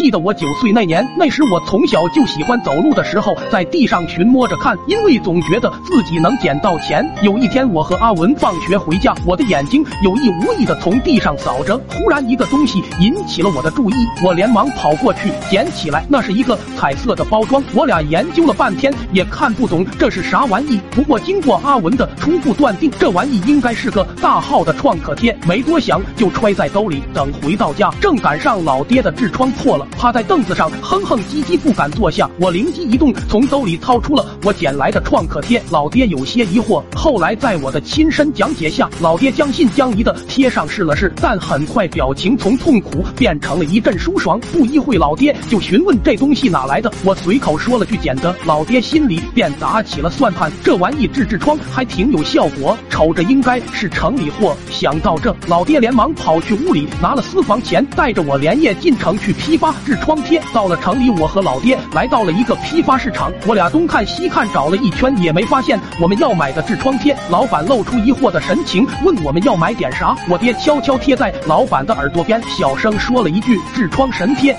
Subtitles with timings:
[0.00, 7.06] 记得我九岁那年，那时我从小就喜欢走路的时候在地上寻摸着看，因为总觉得自己能捡到钱。
[7.20, 13.94] 有一天，我和阿文放学回家，我的眼睛有意无意的从地上扫着，忽然一个东西引起了我的注意，
[14.24, 17.62] 我连忙跑过去捡起来，那是一个彩色的包装。
[17.74, 27.02] 我俩研究了半天也看不懂这是啥玩意，不过经过阿文的初步断定，这玩意应该是个大号的创可贴，没多想就揣在兜里。
[27.12, 32.28] 等回到家，正赶上老爹的痔疮破了，趴在凳子上哼哼唧唧不敢坐下。
[32.38, 35.62] 我灵机一动，从兜里掏出了我捡来的创可贴。
[35.70, 44.40] 老爹有些疑惑，后来在我的亲身讲解下，老爹将信将疑的贴上试了试，但很快表情从痛苦变成了一阵舒爽。
[44.52, 54.56] 不一会，老爹就询问这东西哪来的，我随口说了句捡的，老爹心里便打起了算盘，这玩意治痔疮还挺有效果，瞅着应该是城里货。
[54.70, 60.40] 想到这，老爹连忙跑去屋里拿了私房钱，带着我连夜进城去批发痔疮贴。
[60.52, 67.16] 到了城里，我和老爹来到了一个批发市场，我俩东看西看找了一圈，也没发现我们要买的痔疮贴。
[67.30, 70.16] 老板露出疑惑的神情，问我们要买点啥。
[70.28, 74.56] 我爹悄悄贴在老板的耳朵边，小声说了一句：“痔疮神贴。”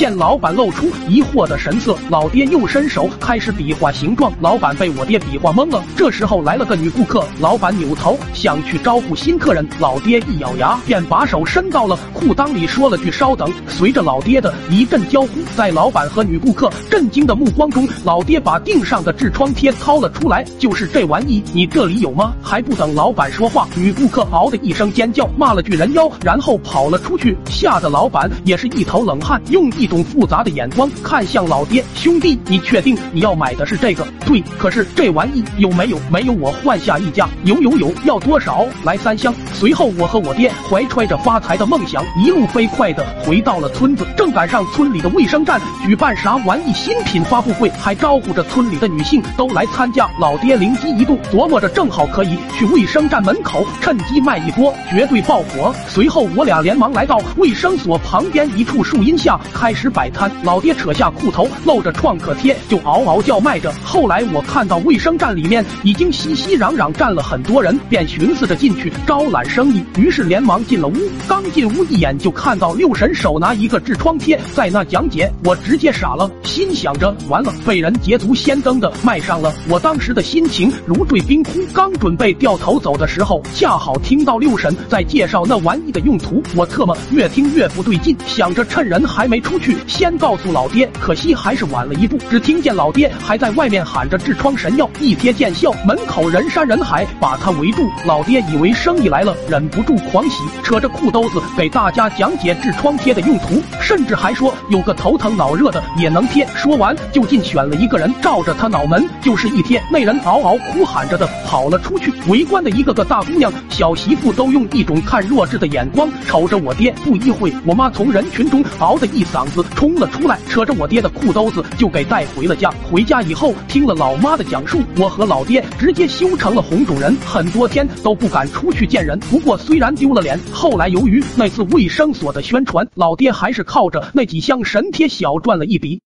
[0.00, 5.84] 见老板露出疑惑的神色，老爹又伸手开始比划形状，老板被我爹比划懵了。
[5.94, 13.52] 这时候来了个女顾客，老板扭头想去招呼新客人，老爹一咬牙，便把手伸到了裤裆里，说了句“稍等”。
[13.68, 22.32] 随着老爹的一阵娇呼，在老板和女顾客震惊的目光中，老爹把腚上的痔疮贴掏了出来，就是这玩意，你这里有吗？
[22.40, 29.89] 还不等老板说话，女顾客嗷的一声尖叫，骂了句人妖，然后跑了出去，吓得老板也是一头冷汗，用一。
[29.90, 34.06] 种复杂的眼光看向老爹，兄弟，你确定你要买的是这个？
[34.24, 35.98] 对，可是这玩意有没有？
[36.10, 37.28] 没有，我换下一家。
[37.44, 38.64] 有有有，要多少？
[38.84, 39.34] 来三箱。
[39.52, 44.06] 随后，我和我爹怀揣着发财的梦想，一路飞快的回到了村子。
[44.16, 50.08] 正赶上村里的卫生站举办啥玩意新品发布会，还招呼着村里的女性都来参加。
[50.20, 55.74] 老爹灵机一动，琢磨着正好可以去卫生站门口趁机卖一波，绝对爆火。
[55.88, 59.79] 随后，我俩连忙来到卫生所旁边一处树荫下，开始。
[59.80, 63.72] 时摆摊，老爹扯下裤头，露着创可贴，就嗷嗷叫卖着。
[63.82, 70.94] 后来我看到卫生站里面已经熙熙攘攘站了很多人，便寻思着进去招揽生意，于是连忙进了屋。
[71.26, 79.50] 刚进屋，一眼就看到六神手拿一个痔疮贴在那讲解，我直接傻了，心想着完了，被人捷足先登的卖上了。
[79.66, 89.76] 我当时的心情如坠冰窟，刚准备掉头走的时候，恰好听到六神在介绍那玩意的用途，我特么越听越不对劲，想着趁人还没出去。
[89.86, 92.18] 先告诉老爹，可惜还是晚了一步。
[92.30, 97.88] 只听见老爹还在外面喊着痔疮神药，一贴见效，门口人山人海把他围住。
[98.04, 106.46] 老爹以为生意来了，忍不住狂喜，扯着裤兜子给大家讲解痔疮贴的用途，甚至还说有个头疼脑热的也能贴。
[106.54, 112.12] 说完就近选了一个人，照着他脑门就是一贴，那人嗷嗷哭喊着的跑了出去。
[112.28, 116.94] 围观的一个个大姑娘、小媳妇都用一种看弱智的眼光瞅着我爹。
[117.04, 119.64] 不一会，我妈从人群中嗷的一嗓子。
[119.74, 122.72] 冲了出来，扯着我爹的裤兜子就给带回了家。
[122.90, 129.18] 回家以后，听了老妈的讲述，我和老爹直接修成了红种人，很多天都不敢出去见人。
[129.30, 136.00] 不过虽然丢了脸，后来由于那次卫生所的宣传，老爹还是靠着那几箱神贴小赚了一笔。